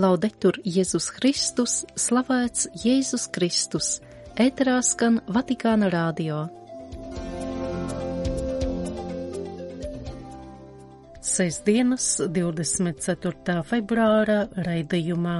Laudetur 0.00 0.56
Jēzus 0.64 1.10
Kristus, 1.12 1.82
slavēts 2.00 2.64
Jēzus 2.80 3.26
Kristus, 3.28 3.88
ēterā 4.40 4.78
skan 4.80 5.18
Vatikāna 5.28 5.90
rādio. 5.92 6.46
Sestdienas 11.20 12.06
24. 12.24 13.58
februāra 13.68 14.38
raidījumā 14.64 15.36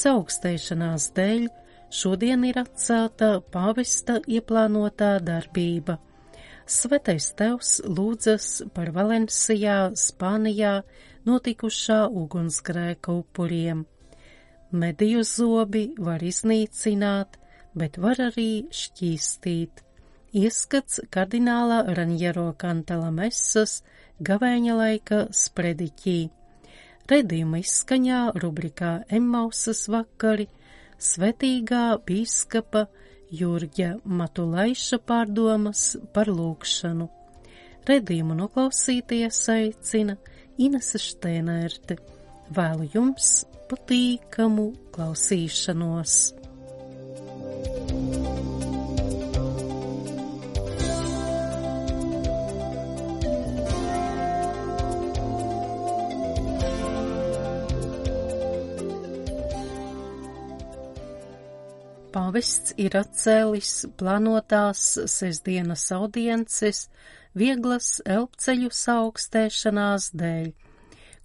Saugstēšanās 0.00 1.10
dēļ 1.12 1.46
šodien 1.92 2.48
ir 2.48 2.62
atcelta 2.64 3.34
pāvesta 3.52 4.22
ieplānotā 4.24 5.18
darbība. 5.20 5.98
Svētais 6.64 7.32
Tevs 7.36 7.82
lūdzas 7.84 8.62
par 8.72 8.94
Valencijā, 8.96 9.90
Spānijā, 9.98 10.78
notikušā 11.28 12.06
ugunsgrēka 12.08 13.14
upuriem. 13.22 13.84
Mediju 14.72 15.22
zobi 15.28 15.84
var 15.98 16.22
iznīcināt, 16.24 17.36
bet 17.76 17.98
var 18.00 18.20
arī 18.30 18.64
šķīstīt. 18.72 19.82
Ieskats 20.32 21.02
kardinālā 21.12 21.82
Ranjero 21.92 22.46
Kantela 22.56 23.10
Mesas 23.12 23.82
gavēņa 24.24 24.76
laika 24.78 25.18
sprediķī. 25.28 26.18
Redījuma 27.12 27.60
izskaņā 27.60 28.20
rubrikā 28.40 28.92
Emmausas 29.12 29.84
vakari 29.92 30.46
svetīgā 31.02 31.98
bīskapa 32.06 32.86
Jurģa 33.32 33.98
Matulaiša 34.04 35.02
pārdomas 35.08 35.84
par 36.14 36.30
lūkšanu. 36.32 37.08
Redījumu 37.88 38.36
noklausīties 38.38 39.40
aicina 39.52 40.16
Inese 40.62 41.00
Štēnērte. 41.02 41.96
Vēlu 42.54 42.86
jums 42.92 43.30
patīkamu 43.70 44.68
klausīšanos! 44.94 46.14
Pāvests 62.12 62.74
ir 62.76 62.94
atcēlis 63.00 63.72
plānotās 63.98 64.84
sestdienas 65.10 65.88
audiences 65.96 66.86
vieglas 67.38 68.00
elpceļu 68.04 68.70
saaugstēšanās 68.76 70.10
dēļ. 70.18 70.50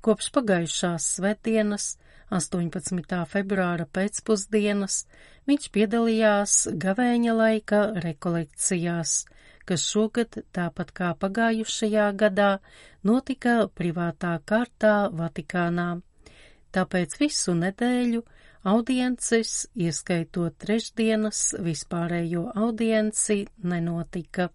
Kopš 0.06 0.30
pagājušās 0.36 1.08
svētdienas, 1.18 1.88
18. 2.32 3.24
februāra 3.32 3.88
pēcpusdienas, 3.88 5.02
viņš 5.48 5.70
piedalījās 5.76 6.56
gavēņa 6.84 7.36
laika 7.36 7.82
rekolekcijās, 8.04 9.14
kas 9.68 9.86
šogad, 9.88 10.42
tāpat 10.56 10.92
kā 10.96 11.14
pagājušajā 11.20 12.10
gadā, 12.20 12.52
notika 13.04 13.60
privātā 13.80 14.38
kārtā 14.48 14.96
Vatikānā. 15.12 15.90
Tāpēc 16.76 17.16
visu 17.20 17.56
nedēļu 17.56 18.24
audiences, 18.68 19.66
ieskaitot 19.80 20.60
trešdienas 20.64 21.56
vispārējo 21.64 22.50
audienci, 22.56 23.46
nenotika. 23.64 24.52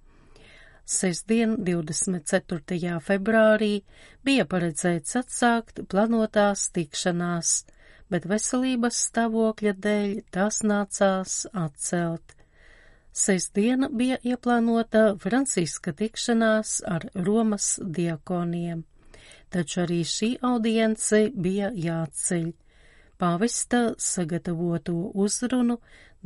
Sestdien, 0.85 1.55
24. 1.65 2.99
februārī, 3.07 3.83
bija 4.27 4.45
paredzēts 4.51 5.17
atsākt 5.21 5.83
planotās 5.89 6.69
tikšanās, 6.75 7.53
bet 8.11 8.27
veselības 8.27 8.99
stāvokļa 9.09 9.75
dēļ 9.87 10.15
tās 10.35 10.63
nācās 10.67 11.37
atcelt. 11.53 12.35
Sestdiena 13.13 13.89
bija 13.93 14.17
ieplānota 14.25 15.05
Franciska 15.21 15.93
tikšanās 15.93 16.81
ar 16.89 17.07
Romas 17.15 17.77
diakoniem, 17.85 18.83
taču 19.53 19.85
arī 19.85 20.01
šī 20.09 20.35
audience 20.49 21.27
bija 21.37 21.71
jāceļ. 21.77 22.51
Pāvesta 23.23 23.95
sagatavoto 24.03 24.93
uzrunu 25.15 25.77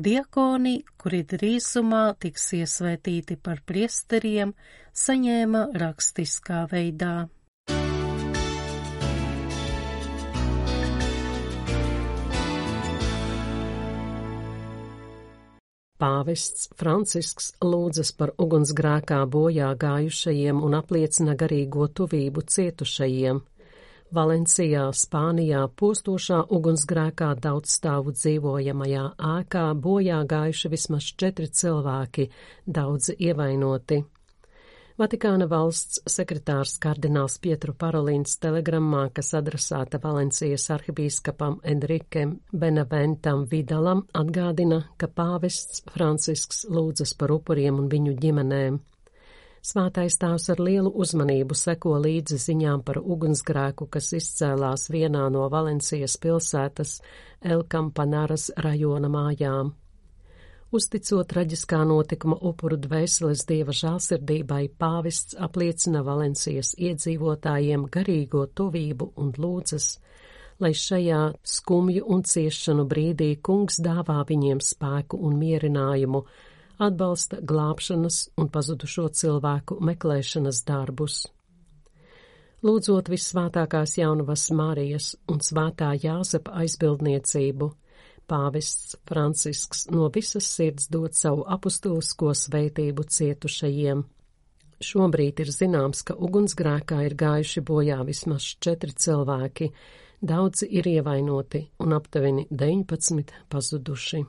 Diakoni, 0.00 0.78
kuri 0.96 1.18
drīzumā 1.28 2.14
tiks 2.24 2.46
iesvētīti 2.56 3.36
par 3.36 3.58
priesteriem, 3.68 4.54
saņēma 4.96 5.60
rakstiskā 5.82 6.62
veidā. 6.70 7.26
Pāvests 16.00 16.70
Francisks 16.80 17.50
lūdzas 17.64 18.14
par 18.16 18.32
ugunsgrēkā 18.40 19.20
bojā 19.36 19.68
gājušajiem 19.84 20.64
un 20.64 20.78
apliecina 20.80 21.36
garīgo 21.44 21.90
tuvību 22.00 22.46
cietušajiem. 22.56 23.42
Valencijā, 24.15 24.87
Spānijā, 24.94 25.65
postošā 25.75 26.44
ugunsgrēkā 26.55 27.33
daudzstāvu 27.43 28.15
dzīvojamajā 28.15 29.06
ēkā 29.34 29.65
bojā 29.83 30.21
gājuši 30.31 30.71
vismaz 30.71 31.09
četri 31.19 31.49
cilvēki, 31.50 32.28
daudzi 32.67 33.17
ievainoti. 33.19 34.05
Vatikāna 34.97 35.44
valsts 35.50 35.99
sekretārs 36.09 36.78
kardināls 36.81 37.34
Pietru 37.44 37.75
Parolīns 37.77 38.39
telegrammā, 38.41 39.03
kas 39.12 39.34
adresēta 39.37 40.00
Valencijas 40.00 40.71
arhibīskapam 40.73 41.59
Enrikem 41.75 42.38
Beneventam 42.53 43.44
Vidalam, 43.50 44.06
atgādina, 44.17 44.84
ka 44.97 45.11
pāvests 45.12 45.83
Francisks 45.93 46.65
lūdzas 46.71 47.12
par 47.19 47.34
upuriem 47.37 47.83
un 47.83 47.91
viņu 47.93 48.17
ģimenēm. 48.23 48.81
Svētais 49.66 50.15
tēvs 50.22 50.44
ar 50.53 50.60
lielu 50.62 50.91
uzmanību 51.03 51.56
seko 51.59 51.97
līdzi 51.99 52.37
ziņām 52.38 52.84
par 52.87 53.00
ugunsgrēku, 53.03 53.88
kas 53.91 54.12
izcēlās 54.15 54.87
vienā 54.94 55.25
no 55.34 55.49
Valencijas 55.50 56.15
pilsētas 56.22 56.93
Elkampanaras 57.54 58.53
rajona 58.62 59.10
mājām. 59.10 59.72
Uzticot 60.76 61.26
traģiskā 61.32 61.82
notikuma 61.88 62.38
upuru 62.50 62.78
dvēseles 62.87 63.43
dieva 63.49 63.75
žālsirdībai, 63.81 64.62
pāvests 64.78 65.34
apliecina 65.49 66.05
Valencijas 66.06 66.75
iedzīvotājiem 66.78 67.88
garīgo 67.91 68.47
tuvību 68.60 69.12
un 69.22 69.32
lūdzas, 69.34 69.87
lai 70.62 70.75
šajā 70.78 71.22
skumju 71.56 72.06
un 72.06 72.22
ciešanu 72.22 72.87
brīdī 72.91 73.32
kungs 73.43 73.81
dāvā 73.82 74.22
viņiem 74.31 74.62
spēku 74.62 75.19
un 75.26 75.41
mierinājumu, 75.43 76.22
atbalsta 76.78 77.41
glābšanas 77.42 78.20
un 78.37 78.50
pazudušo 78.53 79.09
cilvēku 79.09 79.78
meklēšanas 79.84 80.62
darbus. 80.69 81.25
Lūdzot 82.66 83.10
vissvētākās 83.12 83.98
jaunavas 83.98 84.48
Marijas 84.56 85.12
un 85.31 85.42
svētā 85.44 85.92
Jāzepa 86.03 86.54
aizbildniecību, 86.62 87.69
pāvests 88.26 88.97
Francisks 89.06 89.87
no 89.92 90.09
visas 90.14 90.48
sirds 90.56 90.88
dod 90.91 91.14
savu 91.14 91.44
apustulisko 91.56 92.32
svētību 92.34 93.06
cietušajiem. 93.16 94.03
Šobrīd 94.82 95.41
ir 95.41 95.53
zināms, 95.53 96.03
ka 96.04 96.16
ugunsgrēkā 96.20 97.03
ir 97.06 97.16
gājuši 97.16 97.62
bojā 97.64 98.03
vismaz 98.08 98.48
četri 98.60 98.93
cilvēki, 98.93 99.70
daudzi 100.20 100.69
ir 100.69 100.88
ievainoti 100.91 101.62
un 101.81 101.97
aptuveni 101.97 102.48
19 102.50 103.32
pazuduši. 103.53 104.25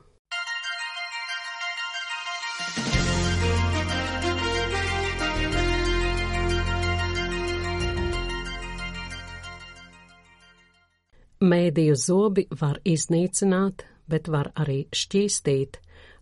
Mēdīju 11.38 11.94
zobi 11.94 12.42
var 12.50 12.80
iznīcināt, 12.82 13.84
bet 14.10 14.26
var 14.26 14.48
arī 14.58 14.88
šķīstīt, 14.90 15.76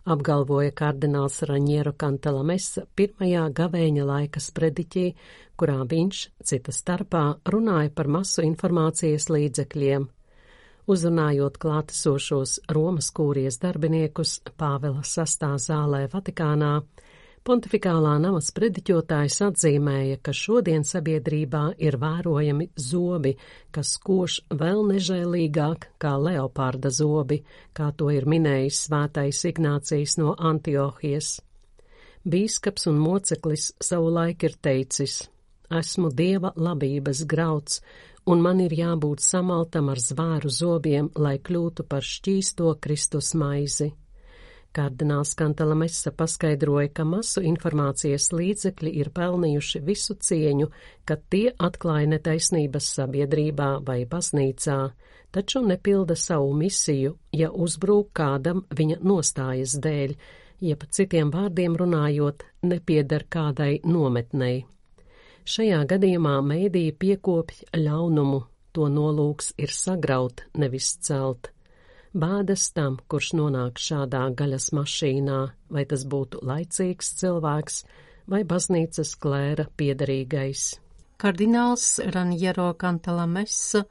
apgalvoja 0.05 0.75
kardināls 0.77 1.39
Raņiero 1.49 1.95
Kantelamesa 1.97 2.83
pirmajā 2.93 3.47
gavēņa 3.57 4.05
laika 4.05 4.43
sprediķī, 4.45 5.07
kurā 5.57 5.79
viņš, 5.89 6.19
cita 6.45 6.75
starpā, 6.75 7.23
runāja 7.49 7.89
par 7.97 8.11
masu 8.13 8.45
informācijas 8.45 9.25
līdzekļiem. 9.33 10.05
Uzrunājot 10.85 11.57
klātesošos 11.65 12.59
Romas 12.77 13.09
kūrijas 13.09 13.57
darbiniekus 13.65 14.37
Pāvela 14.53 15.01
sastā 15.01 15.55
zālē 15.57 16.05
Vatikānā, 16.13 16.75
Pontifikālā 17.47 18.17
nama 18.19 18.41
sprediķotājs 18.43 19.37
atzīmēja, 19.45 20.17
ka 20.19 20.33
šodien 20.35 20.81
sabiedrībā 20.83 21.61
ir 21.79 21.95
vērojami 22.01 22.65
zobi, 22.75 23.31
kas 23.71 23.93
koš 24.03 24.41
vēl 24.51 24.81
nežēlīgāk 24.89 25.85
kā 26.03 26.11
leopārda 26.19 26.91
zobi, 26.91 27.37
kā 27.71 27.93
to 27.95 28.09
ir 28.11 28.27
minējis 28.27 28.81
svētais 28.89 29.39
Ignācijas 29.47 30.17
no 30.19 30.33
Antiohijas. 30.49 31.37
Bīskaps 32.27 32.89
un 32.91 32.99
moceklis 32.99 33.69
savulaik 33.79 34.43
ir 34.43 34.57
teicis: 34.67 35.15
Esmu 35.71 36.11
dieva 36.11 36.51
labības 36.51 37.21
grauds, 37.31 37.79
un 38.27 38.43
man 38.43 38.59
ir 38.65 38.75
jābūt 38.75 39.23
samaltam 39.23 39.87
ar 39.95 40.03
zvēru 40.03 40.51
zobiem, 40.51 41.07
lai 41.15 41.37
kļūtu 41.39 41.87
par 41.87 42.03
šķīsto 42.03 42.75
Kristus 42.83 43.31
maizi. 43.39 43.93
Kardināls 44.75 45.33
Kantala 45.37 45.75
Mesa 45.75 46.11
paskaidroja, 46.11 46.91
ka 46.93 47.05
masu 47.07 47.41
informācijas 47.41 48.29
līdzekļi 48.35 48.93
ir 49.01 49.09
pelnījuši 49.15 49.81
visu 49.85 50.15
cieņu, 50.27 50.67
kad 51.07 51.23
tie 51.33 51.51
atklāja 51.57 52.11
netaisnības 52.13 52.89
sabiedrībā 52.99 53.69
vai 53.87 54.03
baznīcā, 54.09 54.77
taču 55.31 55.63
nepilda 55.65 56.15
savu 56.15 56.53
misiju, 56.57 57.15
ja 57.33 57.49
uzbrūk 57.51 58.13
kādam 58.19 58.63
viņa 58.69 58.99
nostājas 59.01 59.77
dēļ, 59.81 60.15
jeb 60.61 60.85
citiem 60.91 61.33
vārdiem 61.33 61.77
runājot, 61.77 62.45
nepieder 62.65 63.25
kādai 63.29 63.77
nometnei. 63.85 64.65
Šajā 65.47 65.83
gadījumā 65.87 66.39
mēdīja 66.43 66.95
piekopja 66.99 67.79
ļaunumu, 67.79 68.41
to 68.75 68.89
nolūks 68.91 69.53
ir 69.57 69.71
sagraut, 69.71 70.43
nevis 70.59 70.97
celt. 71.01 71.53
Bādas 72.17 72.71
tam, 72.73 72.95
kurš 73.13 73.35
nonāk 73.37 73.77
šādā 73.77 74.23
gaļas 74.33 74.71
mašīnā, 74.73 75.37
vai 75.69 75.83
tas 75.85 76.01
būtu 76.09 76.39
laicīgs 76.49 77.11
cilvēks 77.19 77.75
vai 78.33 78.39
baznīcas 78.41 79.11
klēra 79.21 79.67
piederīgais. 79.77 80.63
Kardināls 81.21 81.85
Ranjero 82.15 82.71
Kantalamesa 82.73 83.83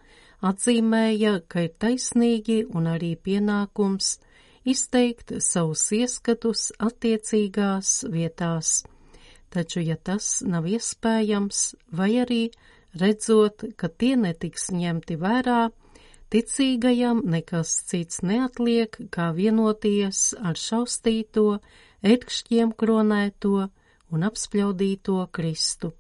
atzīmēja, 0.43 1.37
ka 1.47 1.69
ir 1.69 1.73
taisnīgi 1.79 2.59
un 2.75 2.91
arī 2.91 3.13
pienākums 3.15 4.17
izteikt 4.67 5.37
savus 5.39 5.87
ieskatus 5.95 6.73
attiecīgās 6.83 7.95
vietās, 8.11 8.83
taču, 9.55 9.87
ja 9.87 9.95
tas 9.95 10.41
nav 10.43 10.67
iespējams, 10.67 11.65
vai 11.95 12.11
arī 12.27 12.43
redzot, 12.99 13.69
ka 13.79 13.87
tie 13.87 14.17
netiks 14.19 14.73
ņemti 14.75 15.23
vērā, 15.23 15.69
ticīgajam 16.33 17.23
nekas 17.25 17.73
cits 17.91 18.23
neatliek, 18.27 18.99
kā 19.15 19.31
vienoties 19.37 20.33
ar 20.39 20.59
šaustīto, 20.59 21.61
ērkšķiem 22.07 22.73
kronēto 22.79 23.69
un 24.13 24.27
apspļaudīto 24.29 25.21
Kristu. 25.35 25.93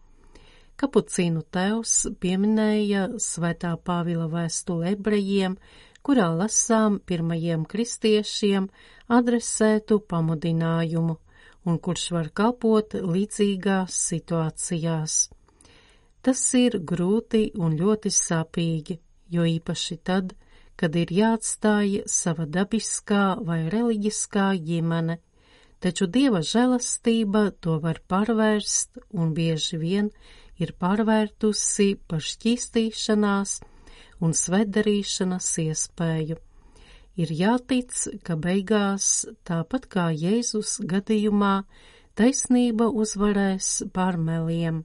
Kapucīnu 0.76 1.42
tevs 1.56 1.92
pieminēja 2.20 3.06
svētā 3.22 3.72
Pāvila 3.80 4.26
vēstule 4.28 4.92
ebrejiem, 4.92 5.56
kurā 6.04 6.26
lasām 6.36 6.98
pirmajiem 7.00 7.64
kristiešiem 7.64 8.68
adresētu 9.08 10.02
pamudinājumu 10.10 11.16
un 11.66 11.78
kurš 11.82 12.10
var 12.14 12.28
kalpot 12.30 12.94
līdzīgās 13.00 13.96
situācijās. 14.10 15.16
Tas 16.22 16.42
ir 16.58 16.78
grūti 16.92 17.42
un 17.62 17.74
ļoti 17.78 18.12
sāpīgi, 18.12 18.98
jo 19.32 19.46
īpaši 19.46 19.96
tad, 20.06 20.34
kad 20.76 20.96
ir 20.96 21.12
jāatstāj 21.12 22.02
sava 22.10 22.46
dabiskā 22.46 23.36
vai 23.44 23.62
reliģiskā 23.72 24.50
ģimene, 24.66 25.18
taču 25.80 26.08
dieva 26.08 26.42
žēlastība 26.44 27.48
to 27.60 27.78
var 27.84 28.02
pārvērst 28.08 29.00
un 29.12 29.32
bieži 29.36 29.80
vien 29.80 30.10
ir 30.60 30.72
pārvērtusi 30.80 31.94
par 32.08 32.24
šķīstīšanās, 32.24 33.60
un 34.20 34.32
svētdarīšanas 34.36 35.48
iespēju. 35.66 36.38
Ir 37.16 37.32
jātic, 37.32 37.92
ka 38.24 38.36
beigās, 38.36 39.24
tāpat 39.48 39.88
kā 39.92 40.10
Jēzus 40.12 40.76
gadījumā, 40.84 41.62
taisnība 42.16 42.90
uzvarēs 42.92 43.86
pār 43.96 44.20
meliem, 44.20 44.84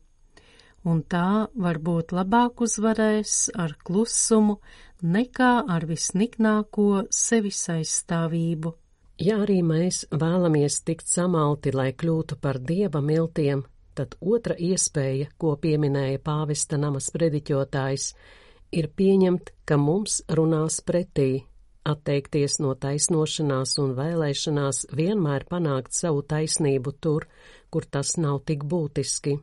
un 0.88 1.02
tā 1.04 1.48
varbūt 1.54 2.14
labāk 2.16 2.64
uzvarēs 2.66 3.52
ar 3.60 3.76
klusumu 3.86 4.58
nekā 5.02 5.52
ar 5.70 5.86
visniknāko 5.90 7.06
sevis 7.14 7.62
aizstāvību. 7.74 8.74
Ja 9.22 9.38
arī 9.44 9.60
mēs 9.66 10.06
vēlamies 10.10 10.80
tikt 10.86 11.10
samalti, 11.10 11.74
lai 11.76 11.92
kļūtu 11.94 12.40
par 12.42 12.58
dieva 12.58 13.04
miltiem, 13.06 13.62
tad 13.94 14.16
otra 14.22 14.56
iespēja, 14.58 15.30
ko 15.38 15.54
pieminēja 15.62 16.22
pāvesta 16.26 16.80
namas 16.82 17.12
prediķotājs, 17.14 18.08
ir 18.74 18.90
pieņemt, 18.98 19.54
ka 19.68 19.78
mums 19.78 20.22
runās 20.32 20.80
pretī, 20.82 21.44
atteikties 21.86 22.60
no 22.64 22.74
taisnošanās 22.74 23.78
un 23.84 23.94
vēlēšanās 23.98 24.88
vienmēr 24.96 25.46
panākt 25.50 25.94
savu 25.98 26.26
taisnību 26.26 26.98
tur, 27.02 27.28
kur 27.70 27.86
tas 27.86 28.16
nav 28.18 28.42
tik 28.48 28.66
būtiski, 28.66 29.38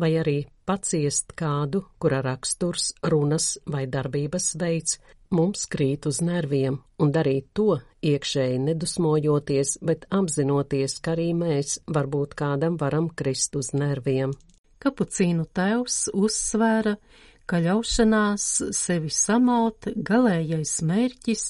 vai 0.00 0.14
arī 0.20 0.38
paciest 0.68 1.34
kādu, 1.38 1.84
kura 2.00 2.20
raksturs, 2.24 2.92
runas 3.12 3.56
vai 3.66 3.86
darbības 3.90 4.54
veids 4.60 4.98
mums 5.30 5.66
krīt 5.70 6.06
uz 6.10 6.20
nerviem, 6.24 6.80
un 6.98 7.12
darīt 7.14 7.50
to, 7.54 7.78
iekšēji 8.02 8.58
nedusmojoties, 8.66 9.76
bet 9.86 10.06
apzinoties, 10.10 10.98
ka 11.04 11.14
arī 11.14 11.30
mēs 11.38 11.78
varbūt 11.86 12.34
kādam 12.38 12.78
varam 12.80 13.10
krist 13.14 13.56
uz 13.60 13.72
nerviem. 13.76 14.34
Kapucīnu 14.80 15.44
tēvs 15.54 16.06
uzsvēra, 16.16 16.96
ka 17.46 17.60
ļaušanās 17.60 18.46
sevi 18.76 19.10
samaut 19.12 19.90
galējais 20.10 20.78
mērķis 20.86 21.44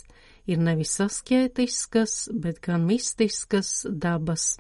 ir 0.50 0.64
nevis 0.64 0.96
askētiskas, 1.04 2.26
bet 2.34 2.60
gan 2.64 2.88
mistiskas 2.88 3.84
dabas. 3.86 4.56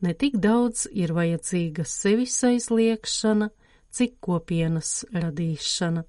Ne 0.00 0.14
tik 0.14 0.36
daudz 0.38 0.86
ir 0.94 1.10
vajadzīga 1.16 1.82
sevis 1.88 2.36
aizliekšana, 2.46 3.48
cik 3.90 4.20
kopienas 4.22 5.02
radīšana. 5.10 6.04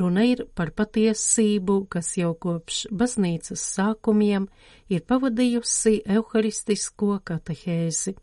Runa 0.00 0.22
ir 0.24 0.46
par 0.56 0.70
patiesību, 0.72 1.74
kas 1.92 2.14
jau 2.16 2.32
kopš 2.40 2.86
baznīcas 2.88 3.60
sākumiem 3.74 4.46
ir 4.88 5.02
pavadījusi 5.04 5.98
euharistisko 6.14 7.18
katehēzi. 7.28 8.14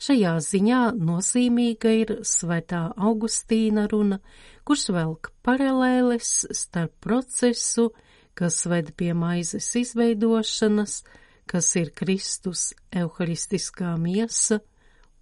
Šajā 0.00 0.32
ziņā 0.46 0.80
nozīmīga 0.96 1.92
ir 2.00 2.14
svētā 2.24 2.86
Augustīna 2.96 3.84
runa, 3.92 4.18
kurš 4.64 4.86
velk 4.96 5.30
paralēles 5.44 6.32
starp 6.56 6.96
procesu, 7.04 7.90
kas 8.34 8.64
ved 8.66 8.94
pie 8.96 9.12
maizes 9.12 9.68
izveidošanas, 9.84 11.02
kas 11.46 11.74
ir 11.76 11.92
Kristus 11.96 12.72
euharistiskā 12.92 13.94
miesa, 14.00 14.60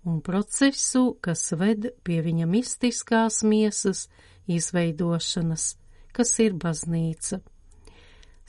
un 0.05 0.21
procesu, 0.21 1.17
kas 1.23 1.53
ved 1.59 1.93
pie 2.05 2.21
viņa 2.25 2.47
mistiskās 2.51 3.43
miesas 3.47 4.09
izveidošanas, 4.51 5.77
kas 6.13 6.39
ir 6.43 6.57
baznīca. 6.59 7.41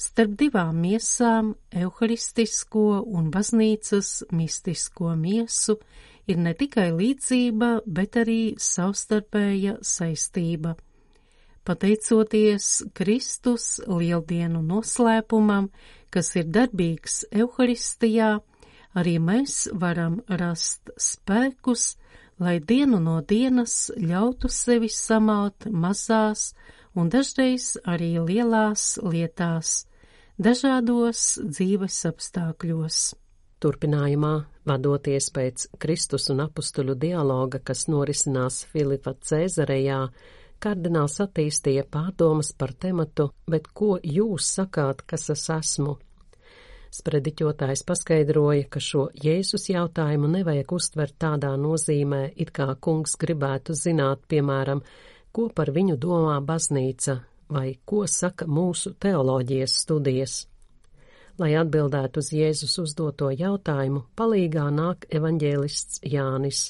Starp 0.03 0.33
divām 0.39 0.79
miesām, 0.81 1.53
euharistisko 1.69 3.03
un 3.05 3.29
baznīcas 3.31 4.23
mistisko 4.33 5.13
miesu, 5.15 5.77
ir 6.27 6.39
ne 6.41 6.55
tikai 6.57 6.89
līdzība, 6.95 7.83
bet 7.85 8.17
arī 8.17 8.55
savstarpēja 8.57 9.77
saistība. 9.85 10.73
Pateicoties 11.63 12.81
Kristus 12.97 13.77
lieldienu 13.87 14.63
noslēpumam, 14.65 15.69
kas 16.13 16.35
ir 16.37 16.49
darbīgs 16.53 17.23
Euharistijā, 17.33 18.37
arī 18.93 19.17
mēs 19.19 19.65
varam 19.73 20.19
rast 20.29 20.93
spēkus, 21.01 21.95
lai 22.39 22.59
dienu 22.59 22.99
no 23.01 23.19
dienas 23.21 23.91
ļautu 23.97 24.49
sevi 24.51 24.89
samalt 24.93 25.65
mazās 25.69 26.51
un 26.95 27.09
dažreiz 27.09 27.73
arī 27.89 28.13
lielās 28.21 28.97
lietās, 29.01 29.83
dažādos 30.37 31.25
dzīves 31.41 31.99
apstākļos. 32.09 33.01
Turpinājumā, 33.63 34.33
vadoties 34.67 35.29
pēc 35.31 35.67
Kristus 35.79 36.27
un 36.33 36.43
apustuļu 36.43 36.97
dialoga, 36.99 37.61
kas 37.63 37.85
norisinās 37.87 38.65
Filipa 38.73 39.15
Cēzarejā, 39.15 40.01
kardināls 40.63 41.19
attīstīja 41.23 41.83
pārdomas 41.91 42.53
par 42.57 42.73
tematu, 42.73 43.29
bet 43.49 43.67
ko 43.75 43.97
jūs 44.03 44.47
sakāt, 44.57 45.03
kas 45.07 45.29
es 45.33 45.43
esmu? 45.51 45.97
Sprediķotājs 46.93 47.81
paskaidroja, 47.89 48.67
ka 48.69 48.81
šo 48.83 49.07
Jēzus 49.17 49.65
jautājumu 49.71 50.29
nevajag 50.29 50.75
uztvert 50.77 51.15
tādā 51.23 51.55
nozīmē, 51.57 52.27
it 52.37 52.53
kā 52.53 52.67
kungs 52.77 53.17
gribētu 53.17 53.73
zināt, 53.73 54.21
piemēram, 54.29 54.83
ko 55.33 55.47
par 55.49 55.73
viņu 55.73 55.97
domā 55.97 56.37
baznīca 56.45 57.17
vai 57.49 57.73
ko 57.85 58.05
saka 58.07 58.45
mūsu 58.45 58.93
teoloģijas 59.01 59.77
studijas. 59.85 60.35
Lai 61.41 61.55
atbildētu 61.57 62.21
uz 62.21 62.29
Jēzus 62.29 62.77
uzdoto 62.83 63.31
jautājumu, 63.33 64.03
palīgā 64.13 64.67
nāk 64.69 65.07
evaņģēlists 65.09 66.03
Jānis. 66.13 66.67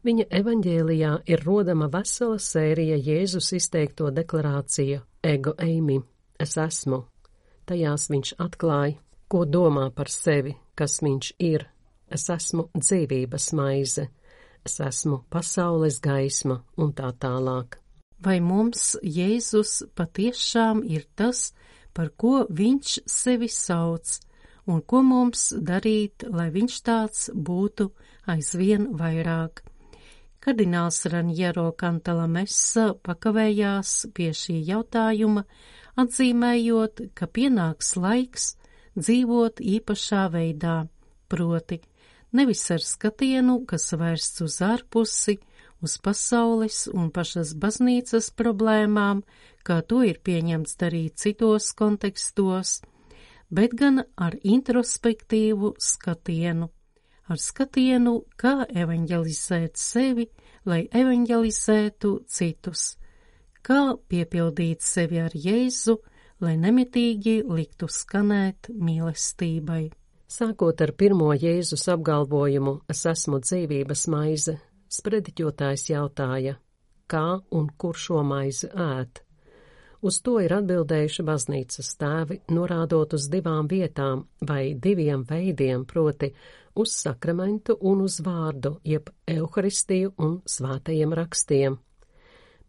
Viņa 0.00 0.24
evaņģēlijā 0.32 1.10
ir 1.28 1.42
rodama 1.44 1.90
vesela 1.92 2.38
sērija 2.40 2.96
Jēzus 2.96 3.50
izteikto 3.58 4.08
deklarāciju 4.16 5.02
ego 5.22 5.52
eimi, 5.60 5.98
es 6.40 6.56
esmu. 6.56 7.02
Tajās 7.68 8.08
viņš 8.10 8.32
atklāja, 8.40 8.96
ko 9.28 9.44
domā 9.44 9.90
par 9.92 10.08
sevi, 10.08 10.54
kas 10.74 11.02
viņš 11.04 11.34
ir. 11.38 11.66
Es 12.10 12.24
esmu 12.32 12.70
dzīvības 12.74 13.52
maize, 13.54 14.08
es 14.64 14.80
esmu 14.80 15.20
pasaules 15.30 16.00
gaisma 16.00 16.62
un 16.76 16.96
tā 16.96 17.12
tālāk. 17.12 17.76
vai 18.24 18.40
mums 18.40 18.96
Jēzus 19.02 19.82
patiešām 19.96 20.82
ir 20.84 21.06
tas, 21.16 21.52
par 21.96 22.12
ko 22.16 22.44
viņš 22.48 23.00
sevi 23.08 23.48
sauc, 23.48 24.18
un 24.68 24.82
ko 24.82 25.02
mums 25.02 25.50
darīt, 25.56 26.26
lai 26.28 26.50
viņš 26.52 26.76
tāds 26.84 27.30
būtu 27.34 27.90
aizvien 28.28 28.90
vairāk. 28.96 29.64
Kardināls 30.40 31.02
Ranjero 31.12 31.66
Kantala 31.76 32.24
Messa 32.24 32.94
pakavējās 33.04 33.90
pie 34.16 34.30
šī 34.32 34.54
jautājuma, 34.70 35.42
atzīmējot, 36.00 37.02
ka 37.12 37.28
pienāks 37.28 37.92
laiks 38.00 38.54
dzīvot 38.96 39.60
īpašā 39.60 40.22
veidā, 40.32 40.78
proti, 41.28 41.82
nevis 42.32 42.64
ar 42.72 42.80
skatienu, 42.80 43.58
kas 43.68 43.90
vērsts 43.92 44.46
uz 44.46 44.56
ārpusi, 44.64 45.36
uz 45.84 45.98
pasaules 46.00 46.86
un 46.88 47.12
pašas 47.12 47.52
baznīcas 47.60 48.32
problēmām, 48.32 49.20
kā 49.60 49.82
to 49.84 50.00
ir 50.08 50.24
pieņemts 50.24 50.80
darīt 50.80 51.20
citos 51.20 51.68
kontekstos, 51.76 52.78
bet 53.52 53.76
gan 53.76 54.06
ar 54.16 54.40
introspektīvu 54.40 55.76
skatienu, 55.76 56.72
ar 57.30 57.40
skatienu, 57.40 58.16
kā 58.40 58.66
evanģelizēt 58.68 59.78
sevi, 59.78 60.26
lai 60.66 60.82
evanģelizētu 60.90 62.14
citus, 62.28 62.96
kā 63.62 63.94
piepildīt 64.10 64.82
sevi 64.84 65.20
ar 65.22 65.34
Jēzu, 65.34 65.96
lai 66.40 66.56
nemitīgi 66.60 67.40
liktu 67.46 67.88
skanēt 67.90 68.72
mīlestībai. 68.74 69.84
Sākot 70.30 70.82
ar 70.82 70.92
pirmo 70.94 71.32
Jēzus 71.34 71.88
apgalvojumu, 71.90 72.80
es 72.90 73.04
esmu 73.06 73.40
dzīvības 73.42 74.06
maize, 74.12 74.58
Sprediķotājs 74.90 75.84
jautāja, 75.92 76.56
kā 77.06 77.26
un 77.54 77.68
kur 77.78 77.98
šo 77.98 78.24
maizi 78.26 78.70
ēt. 78.74 79.20
Uz 80.02 80.16
to 80.24 80.38
ir 80.42 80.54
atbildējuši 80.56 81.24
baznīcas 81.28 81.90
tēvi, 82.00 82.40
norādot 82.56 83.14
uz 83.18 83.28
divām 83.30 83.68
vietām 83.70 84.24
vai 84.48 84.72
diviem 84.74 85.22
veidiem, 85.28 85.84
proti 85.84 86.32
uz 86.74 86.94
sakramentu 86.94 87.76
un 87.80 88.02
uz 88.06 88.20
vārdu, 88.24 88.78
jeb 88.84 89.10
evaharistiju 89.26 90.14
un 90.18 90.40
svētajiem 90.46 91.14
rakstiem. 91.16 91.78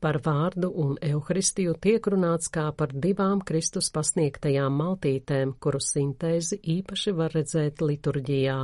Par 0.01 0.17
vārdu 0.25 0.71
un 0.81 0.95
evaharistiju 0.97 1.75
tiek 1.77 2.07
runāts 2.09 2.49
kā 2.49 2.71
par 2.73 2.93
divām 3.03 3.43
Kristus 3.45 3.91
pasniegtajām 3.93 4.73
maltītēm, 4.73 5.53
kuru 5.61 5.77
sintēzi 5.77 6.57
īpaši 6.77 7.13
var 7.13 7.35
redzēt 7.37 7.83
liturģijā. 7.85 8.59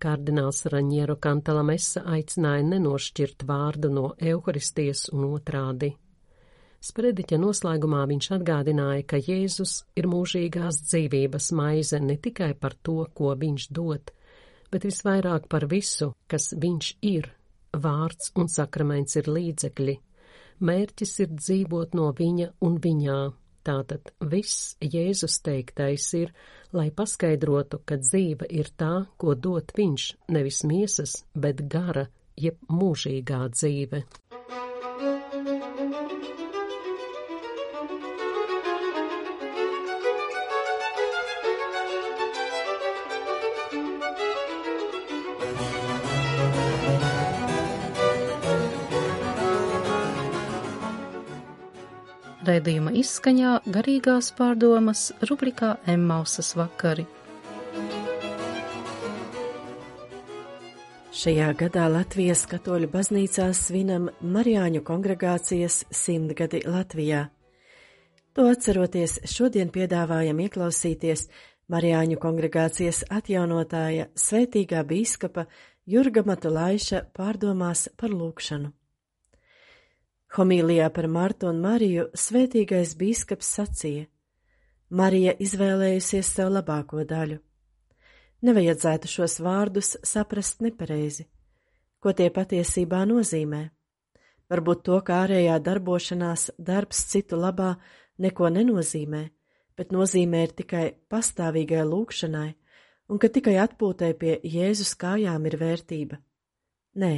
Kardināls 0.00 0.64
Raņieru 0.72 1.18
Kantalamesa 1.20 2.06
aicināja 2.08 2.64
nenošķirt 2.70 3.44
vārdu 3.44 3.90
no 3.92 4.06
evaharistijas 4.16 5.10
un 5.12 5.26
otrādi. 5.28 5.90
Sprediķa 6.80 7.36
noslēgumā 7.36 8.06
viņš 8.08 8.30
atgādināja, 8.38 9.04
ka 9.04 9.18
Jēzus 9.20 9.82
ir 10.00 10.08
mūžīgās 10.08 10.80
dzīvības 10.86 11.50
maize 11.52 12.00
ne 12.00 12.16
tikai 12.16 12.54
par 12.56 12.72
to, 12.80 13.02
ko 13.12 13.34
viņš 13.36 13.66
dod, 13.76 14.08
bet 14.70 14.86
visvairāk 14.88 15.48
par 15.50 15.66
visu, 15.70 16.12
kas 16.30 16.52
viņš 16.56 16.94
ir. 17.02 17.30
Vārds 17.70 18.32
un 18.34 18.48
sakraments 18.50 19.14
ir 19.20 19.28
līdzekļi. 19.30 19.98
Mērķis 20.66 21.12
ir 21.24 21.36
dzīvot 21.36 21.94
no 21.94 22.08
viņa 22.16 22.48
un 22.66 22.80
viņā, 22.82 23.20
Tātad 23.60 24.08
viss 24.32 24.76
Jēzus 24.80 25.36
teiktais 25.44 26.06
ir, 26.16 26.30
lai 26.72 26.88
paskaidrotu, 26.96 27.82
ka 27.84 27.98
dzīve 28.00 28.48
ir 28.48 28.72
tā, 28.80 29.04
ko 29.20 29.36
dot 29.36 29.74
viņš, 29.76 30.06
nevis 30.32 30.62
miesas, 30.64 31.18
bet 31.36 31.60
gara, 31.68 32.06
jeb 32.40 32.56
mūžīgā 32.72 33.42
dzīve. 33.52 34.04
Raidījuma 52.50 52.90
izskaņā 52.98 53.50
garīgās 53.70 54.32
pārdomas 54.34 55.10
rubrikā 55.28 55.76
Emmausas 55.92 56.48
vakari. 56.58 57.04
Šajā 61.14 61.50
gadā 61.60 61.84
Latvijas 61.92 62.42
katoļu 62.50 62.88
baznīcā 62.90 63.46
svinam 63.54 64.08
Marijāņu 64.22 64.82
kongregācijas 64.88 65.84
simtgadi 65.94 66.64
Latvijā. 66.66 67.28
To 68.34 68.48
atceroties, 68.50 69.20
šodien 69.30 69.70
piedāvājam 69.70 70.42
ieklausīties 70.48 71.28
Marijāņu 71.70 72.18
kongregācijas 72.18 73.04
atjaunotāja 73.20 74.10
svētīgā 74.18 74.82
bīskapa 74.90 75.46
Jurga 75.86 76.26
Matulaiša 76.26 77.04
pārdomās 77.14 77.86
par 78.00 78.10
lūkšanu. 78.10 78.74
Homīlijā 80.30 80.86
par 80.94 81.08
Martu 81.10 81.48
un 81.50 81.58
Mariju 81.58 82.04
svētīgais 82.14 82.92
bīskaps 82.98 83.48
sacīja: 83.56 84.04
Marija 84.90 85.32
izvēlējusies 85.42 86.28
sev 86.36 86.52
labāko 86.54 87.02
daļu. 87.02 87.40
Nevajadzētu 88.46 89.10
šos 89.10 89.40
vārdus 89.42 89.96
saprast 90.06 90.62
nepareizi, 90.62 91.26
ko 91.98 92.14
tie 92.14 92.30
patiesībā 92.30 93.02
nozīmē. 93.10 93.64
Varbūt 94.50 94.84
to, 94.86 95.00
kā 95.02 95.24
ārējā 95.24 95.58
darbošanās, 95.66 96.46
darbs 96.58 97.02
citu 97.10 97.36
labā 97.38 97.74
neko 98.18 98.52
nenozīmē, 98.54 99.24
bet 99.76 99.90
nozīmē 99.90 100.46
ir 100.46 100.54
tikai 100.62 100.86
pastāvīgai 101.10 101.82
lūkšanai, 101.90 102.48
un 103.10 103.18
ka 103.18 103.28
tikai 103.34 103.58
atpūtai 103.66 104.14
pie 104.14 104.38
Jēzus 104.46 104.94
kājām 104.94 105.50
ir 105.50 105.58
vērtība. 105.58 106.22
Nē, 107.02 107.12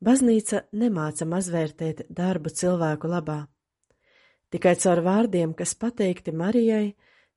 Baznīca 0.00 0.62
nemāca 0.72 1.26
mazvērtēt 1.28 2.06
darbu 2.08 2.48
cilvēku 2.48 3.08
labā. 3.12 3.42
Tikai 4.50 4.72
caur 4.80 5.02
vārdiem, 5.04 5.52
kas 5.54 5.74
pateikti 5.76 6.32
Marijai, 6.32 6.94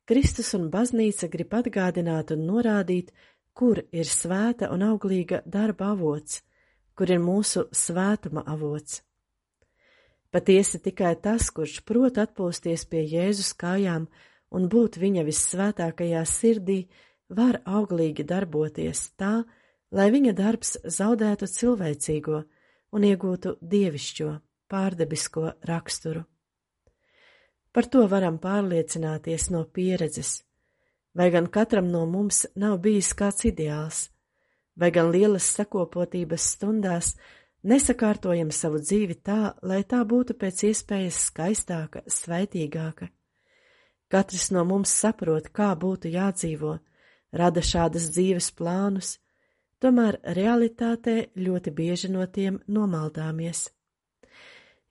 Kristus 0.08 0.54
un 0.56 0.70
baznīca 0.72 1.28
grib 1.34 1.52
atgādināt 1.60 2.32
un 2.32 2.46
norādīt, 2.48 3.12
kur 3.54 3.84
ir 3.92 4.08
svēta 4.08 4.72
un 4.72 4.86
auglīga 4.88 5.42
darba 5.46 5.92
avots, 5.92 6.40
kur 6.96 7.12
ir 7.12 7.20
mūsu 7.20 7.68
svētuma 7.76 8.46
avots. 8.48 9.02
Patiesi 10.32 10.80
tikai 10.80 11.14
tas, 11.22 11.52
kurš 11.52 11.82
prot 11.86 12.18
atpūsties 12.18 12.88
pie 12.90 13.04
Jēzus 13.04 13.52
kājām 13.60 14.08
un 14.56 14.72
būt 14.72 14.98
viņa 15.04 15.28
vissvētākajā 15.28 16.24
sirdī, 16.26 16.80
var 17.30 17.60
auglīgi 17.66 18.24
darboties 18.24 19.12
tā, 19.20 19.44
lai 19.92 20.10
viņa 20.16 20.34
darbs 20.34 20.78
zaudētu 20.88 21.52
cilvēcīgo 21.60 22.44
un 22.94 23.06
iegūtu 23.10 23.58
dievišķo, 23.62 24.30
pārdebisko 24.70 25.54
raksturu. 25.70 26.24
Par 27.74 27.90
to 27.90 28.06
varam 28.10 28.38
pārliecināties 28.38 29.50
no 29.50 29.64
pieredzes, 29.66 30.44
vai 31.18 31.32
gan 31.34 31.48
katram 31.50 31.90
no 31.90 32.06
mums 32.06 32.46
nav 32.56 32.78
bijis 32.86 33.14
kāds 33.18 33.48
ideāls, 33.50 34.04
vai 34.78 34.92
gan 34.94 35.10
lielas 35.14 35.48
sakopotības 35.58 36.52
stundās 36.56 37.16
nesakārtojam 37.64 38.52
savu 38.54 38.82
dzīvi 38.84 39.18
tā, 39.26 39.56
lai 39.66 39.82
tā 39.84 40.04
būtu 40.06 40.38
pēc 40.38 40.68
iespējas 40.70 41.20
skaistāka, 41.32 42.04
svaitīgāka. 42.06 43.10
Katrs 44.14 44.52
no 44.54 44.62
mums 44.70 44.94
saprot, 44.94 45.50
kā 45.50 45.72
būtu 45.74 46.12
jādzīvo, 46.14 46.78
rada 47.34 47.62
šādas 47.66 48.12
dzīves 48.14 48.52
plānus, 48.54 49.18
tomēr 49.84 50.20
realitātē 50.38 51.16
ļoti 51.36 51.74
bieži 51.76 52.12
no 52.14 52.26
tiem 52.32 52.62
nomaldāmies. 52.68 53.68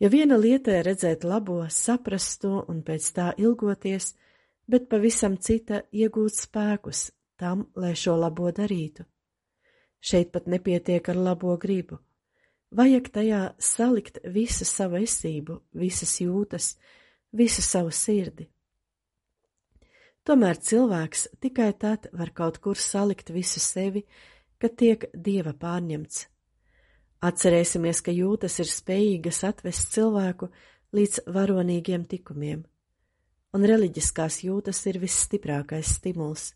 Jo 0.03 0.11
viena 0.13 0.37
lieta 0.37 0.75
ir 0.77 0.87
redzēt 0.91 1.25
labo, 1.25 1.63
saprast 1.71 2.43
to 2.43 2.65
un 2.69 2.83
pēc 2.83 3.09
tā 3.17 3.31
ilgoties, 3.39 4.13
bet 4.67 4.89
pavisam 4.91 5.37
cita 5.39 5.85
iegūt 5.93 6.37
spēkus 6.43 7.11
tam, 7.39 7.69
lai 7.77 7.95
šo 7.99 8.17
labo 8.19 8.51
darītu. 8.55 9.07
Šeit 10.03 10.33
pat 10.35 10.49
nepietiek 10.51 11.09
ar 11.09 11.21
labo 11.29 11.55
gribu. 11.57 12.01
Vajag 12.75 13.13
tajā 13.15 13.43
salikt 13.63 14.19
visu 14.25 14.67
savu 14.67 14.99
esību, 15.05 15.61
visas 15.77 16.17
jūtas, 16.21 16.73
visu 17.31 17.63
savu 17.63 17.93
sirdi. 17.95 18.49
Tomēr 20.27 20.59
cilvēks 20.59 21.29
tikai 21.43 21.73
tad 21.79 22.09
var 22.13 22.31
kaut 22.35 22.59
kur 22.63 22.79
salikt 22.79 23.31
visu 23.35 23.61
sevi, 23.61 24.05
kad 24.63 24.77
tiek 24.79 25.09
dieva 25.13 25.57
pārņemts. 25.59 26.29
Atcerēsimies, 27.23 28.01
ka 28.03 28.15
jūtas 28.15 28.61
ir 28.63 28.69
spējīgas 28.71 29.43
atvest 29.47 29.91
cilvēku 29.95 30.49
līdz 30.95 31.25
varonīgiem 31.35 32.07
tikumiem, 32.07 32.63
un 33.55 33.67
reliģiskās 33.67 34.43
jūtas 34.47 34.85
ir 34.91 35.01
visstiprākais 35.03 35.97
stimuls. 35.99 36.53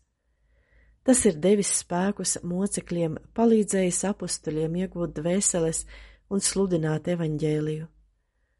Tas 1.07 1.23
ir 1.27 1.37
devis 1.39 1.69
spēkus 1.81 2.37
mocekļiem, 2.43 3.19
palīdzējis 3.35 4.01
apustuļiem 4.09 4.81
iegūt 4.83 5.15
dvēseles 5.19 5.85
un 6.29 6.43
sludināt 6.43 7.07
evaņģēliju. 7.07 7.87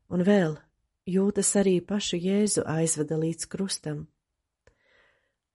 un 0.10 0.24
vēl 0.24 0.56
jūtas 1.08 1.56
arī 1.60 1.82
pašu 1.84 2.20
Jēzu 2.24 2.63
aizveda 2.66 3.18
līdz 3.20 3.48
krustam. 3.51 4.08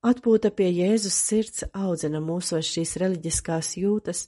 Atpūta 0.02 0.50
pie 0.50 0.66
Jēzus 0.66 1.14
sirds 1.14 1.62
audzina 1.78 2.18
mūsos 2.18 2.66
šīs 2.66 2.97
reliģiskās 2.99 3.76
jūtas 3.78 4.25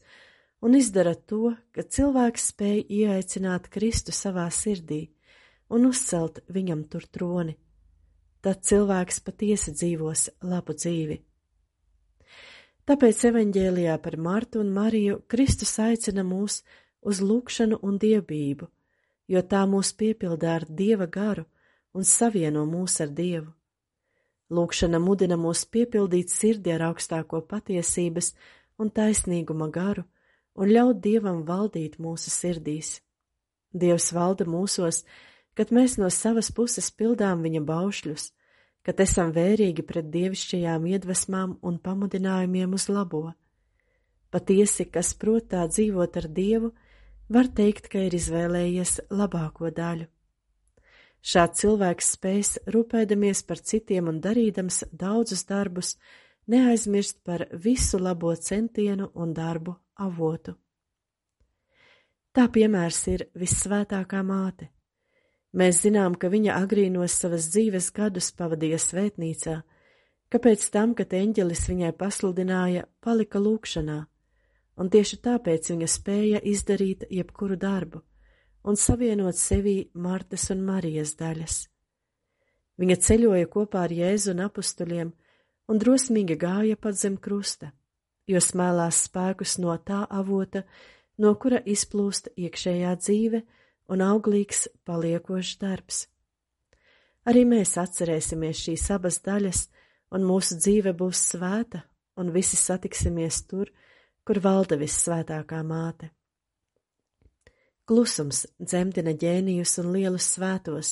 un 0.62 0.76
izdara 0.78 1.16
to, 1.18 1.56
ka 1.74 1.82
cilvēks 1.82 2.50
spēj 2.52 2.84
ieaicināt 2.86 3.66
Kristu 3.74 4.14
savā 4.14 4.46
sirdī 4.54 5.08
un 5.74 5.88
uzcelt 5.88 6.38
viņam 6.54 6.84
tur 6.92 7.08
troni. 7.10 7.56
Tad 8.44 8.62
cilvēks 8.68 9.18
patiesi 9.26 9.74
dzīvos 9.74 10.28
labu 10.46 10.76
dzīvi. 10.78 11.18
Tāpēc 12.86 13.24
evaņģēlijā 13.32 13.98
par 14.04 14.18
Martu 14.20 14.60
un 14.62 14.70
Mariju 14.76 15.22
Kristus 15.26 15.74
aicina 15.82 16.22
mūs 16.22 16.60
uz 17.02 17.22
lūkšanu 17.24 17.80
un 17.82 17.98
dievbību, 17.98 18.70
jo 19.26 19.42
tā 19.42 19.66
mūs 19.66 19.90
piepildā 19.98 20.54
ar 20.60 20.70
dieva 20.70 21.10
garu 21.10 21.48
un 21.96 22.06
savieno 22.06 22.62
mūs 22.68 23.00
ar 23.02 23.10
dievu. 23.10 23.50
Lūkšana 24.54 25.00
mudina 25.02 25.38
mūs 25.40 25.64
piepildīt 25.66 26.30
sirdi 26.30 26.72
ar 26.74 26.90
augstāko 26.90 27.40
patiesības 27.48 28.34
un 28.78 28.90
taisnīguma 28.94 29.70
garu 29.74 30.04
un 30.54 30.70
ļaut 30.70 31.00
dievam 31.02 31.42
valdīt 31.48 31.98
mūsu 31.98 32.30
sirdīs. 32.30 33.00
Dievs 33.74 34.12
valda 34.14 34.46
mūsos, 34.46 35.02
kad 35.58 35.72
mēs 35.74 35.98
no 35.98 36.10
savas 36.10 36.52
puses 36.54 36.90
pildām 36.94 37.42
viņa 37.42 37.62
baušļus, 37.66 38.30
kad 38.86 39.00
esam 39.00 39.32
vērīgi 39.34 39.82
pret 39.86 40.10
dievišķajām 40.14 40.86
iedvesmām 40.92 41.58
un 41.62 41.80
pamudinājumiem 41.82 42.76
uz 42.78 42.88
labo. 42.92 43.32
Patiesi, 44.30 44.86
kas 44.90 45.14
prot 45.14 45.48
tā 45.54 45.64
dzīvot 45.70 46.18
ar 46.20 46.26
Dievu, 46.38 46.72
var 47.30 47.48
teikt, 47.48 47.88
ka 47.90 48.02
ir 48.02 48.14
izvēlējies 48.18 48.98
labāko 49.14 49.70
daļu. 49.70 50.08
Šāds 51.24 51.62
cilvēks 51.62 52.10
spējas 52.18 52.50
rūpēdamies 52.68 53.40
par 53.48 53.62
citiem 53.70 54.10
un 54.12 54.20
darīdams 54.20 54.82
daudzus 54.92 55.46
darbus, 55.48 55.94
neaizmirst 56.52 57.22
par 57.24 57.46
visu 57.52 57.98
labo 57.98 58.34
centienu 58.36 59.08
un 59.14 59.32
darbu 59.32 59.76
avotu. 59.96 60.56
Tā 62.34 62.48
piemērs 62.52 63.00
ir 63.08 63.26
vissvētākā 63.38 64.20
māte. 64.26 64.68
Mēs 65.54 65.84
zinām, 65.86 66.18
ka 66.18 66.28
viņa 66.28 66.58
agrīnos 66.58 67.14
savas 67.14 67.46
dzīves 67.54 67.92
gadus 67.94 68.32
pavadīja 68.34 68.80
svētnīcā, 68.82 69.60
kāpēc 70.34 70.66
tam, 70.74 70.96
kad 70.98 71.14
eņģelis 71.14 71.68
viņai 71.70 71.92
pasludināja, 71.96 72.88
palika 73.00 73.40
lūkšanā– 73.40 74.02
un 74.80 74.90
tieši 74.90 75.20
tāpēc 75.24 75.70
viņa 75.72 75.88
spēja 75.90 76.42
izdarīt 76.50 77.06
jebkuru 77.10 77.58
darbu 77.60 78.02
un 78.64 78.78
savienot 78.80 79.36
sevī 79.36 79.90
Martas 79.94 80.48
un 80.54 80.64
Marijas 80.64 81.14
daļas. 81.20 81.56
Viņa 82.80 82.96
ceļoja 83.06 83.50
kopā 83.52 83.84
ar 83.86 83.92
Jēzu 83.94 84.32
un 84.32 84.42
apustuļiem 84.48 85.12
un 85.70 85.80
drosmīgi 85.80 86.36
gāja 86.40 86.76
pat 86.80 86.98
zem 86.98 87.16
krusta, 87.16 87.70
jo 88.26 88.40
smēlās 88.40 89.04
spēkus 89.08 89.58
no 89.62 89.76
tā 89.78 90.02
avota, 90.10 90.64
no 91.18 91.34
kura 91.38 91.60
izplūst 91.60 92.32
iekšējā 92.34 92.96
dzīve 92.98 93.44
un 93.92 94.02
auglīgs 94.02 94.66
paliekošs 94.88 95.60
darbs. 95.60 96.06
Arī 97.24 97.44
mēs 97.48 97.76
atcerēsimies 97.80 98.66
šīs 98.66 98.90
abas 98.92 99.20
daļas, 99.24 99.68
un 100.12 100.26
mūsu 100.26 100.58
dzīve 100.60 100.92
būs 100.96 101.22
svēta, 101.30 101.84
un 102.20 102.32
visi 102.34 102.58
satiksimies 102.60 103.44
tur, 103.48 103.70
kur 104.24 104.40
valda 104.40 104.76
vissvētākā 104.80 105.62
māte. 105.64 106.10
Klusums 107.84 108.46
dzemdina 108.56 109.12
ģēnijus 109.20 109.74
un 109.82 109.90
lielus 109.92 110.24
svētos, 110.38 110.90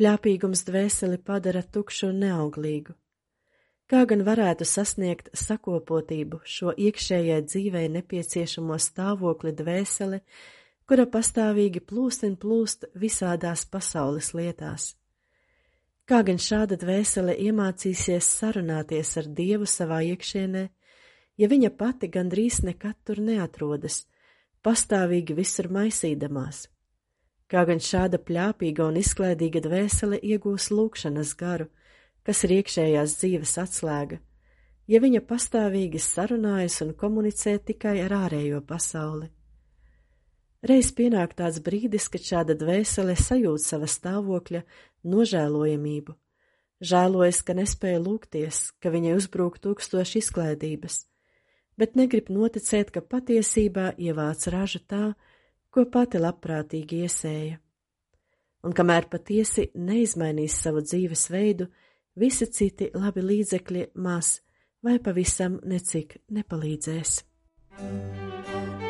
pļāpīgums 0.00 0.62
dvēseli 0.64 1.18
padara 1.20 1.60
tukšu 1.60 2.06
un 2.08 2.22
neauglīgu. 2.22 2.94
Kā 3.90 4.06
gan 4.08 4.22
varētu 4.24 4.64
sasniegt 4.64 5.28
sakopotību 5.36 6.38
šo 6.48 6.72
iekšējai 6.72 7.42
dzīvei 7.44 7.90
nepieciešamo 7.98 8.78
stāvokli 8.80 9.52
dvēseli, 9.58 10.22
kura 10.88 11.04
pastāvīgi 11.04 11.82
plūst 11.84 12.24
un 12.28 12.38
plūst 12.40 12.86
visādās 13.02 13.66
pasaules 13.68 14.30
lietās? 14.32 14.94
Kā 16.08 16.22
gan 16.24 16.40
šāda 16.40 16.78
dvēsele 16.80 17.34
iemācīsies 17.44 18.30
sarunāties 18.38 19.12
ar 19.20 19.28
Dievu 19.28 19.68
savā 19.68 20.00
iekšienē, 20.14 20.64
ja 21.36 21.50
viņa 21.52 21.70
pati 21.76 22.08
gandrīz 22.08 22.62
nekad 22.64 22.96
tur 23.04 23.20
neatrodas, 23.20 24.06
pastāvīgi 24.66 25.36
visur 25.38 25.70
maisīdamās. 25.72 26.66
Kā 27.50 27.64
gan 27.66 27.80
šāda 27.82 28.20
pļāpīga 28.22 28.86
un 28.86 29.00
izklēdīga 29.00 29.64
dvēsele 29.64 30.20
iegūs 30.22 30.68
lūkšanas 30.70 31.34
garu, 31.40 31.66
kas 32.22 32.44
ir 32.46 32.60
iekšējās 32.60 33.16
dzīves 33.18 33.56
atslēga, 33.64 34.20
ja 34.86 35.00
viņa 35.02 35.24
pastāvīgi 35.26 35.98
sarunājas 36.04 36.80
un 36.84 36.94
komunicē 36.94 37.56
tikai 37.58 37.98
ar 38.04 38.14
ārējo 38.26 38.62
pasauli. 38.66 39.30
Reiz 40.62 40.92
pienāk 40.92 41.34
tāds 41.38 41.58
brīdis, 41.64 42.10
kad 42.12 42.22
šāda 42.22 42.54
dvēsele 42.60 43.16
sajūt 43.16 43.64
sava 43.64 43.88
stāvokļa 43.88 44.60
nožēlojamību, 45.08 46.14
žēlojas, 46.84 47.40
ka 47.42 47.56
nespēja 47.56 48.02
lūgties, 48.04 48.66
ka 48.78 48.92
viņai 48.92 49.16
uzbrūk 49.16 49.56
tūkstoši 49.64 50.20
izklēdības, 50.20 51.06
bet 51.80 51.96
negrib 51.96 52.28
noticēt, 52.32 52.92
ka 52.92 53.00
patiesībā 53.00 53.94
ievāc 53.96 54.44
ražu 54.52 54.82
tā, 54.84 55.14
ko 55.72 55.86
pati 55.88 56.20
labprātīgi 56.20 57.04
iesēja. 57.06 57.56
Un 58.66 58.76
kamēr 58.76 59.08
patiesi 59.08 59.70
neizmainīs 59.74 60.58
savu 60.60 60.84
dzīves 60.84 61.30
veidu, 61.32 61.70
visi 62.20 62.50
citi 62.52 62.90
labi 62.92 63.24
līdzekļi 63.24 63.86
maz 64.04 64.36
vai 64.84 64.98
pavisam 65.00 65.58
necik 65.64 66.20
nepalīdzēs. 66.28 67.24
Thank 67.80 68.82
you. 68.82 68.89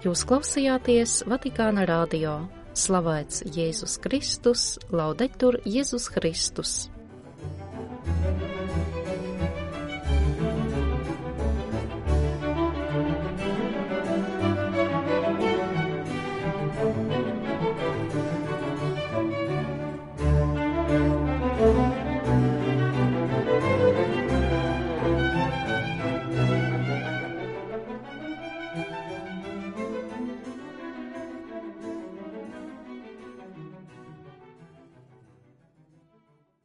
Jūs 0.00 0.22
klausījāties 0.24 1.18
Vatikāna 1.28 1.82
radio. 1.84 2.38
Slavēts 2.72 3.42
Jēzus 3.52 3.98
Kristus, 4.00 4.62
laudetur 4.88 5.58
Jēzus 5.68 6.08
Kristus! 6.14 6.72